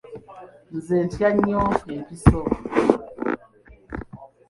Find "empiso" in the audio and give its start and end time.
1.93-2.39